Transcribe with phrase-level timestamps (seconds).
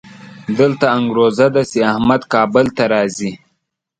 [0.59, 3.31] دلته انګروزه ده چې احمد کابل ته راځي.